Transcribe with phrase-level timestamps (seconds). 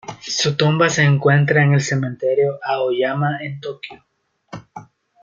[0.19, 4.03] Su tumba se encuentra en el Cementerio Aoyama en Tokio.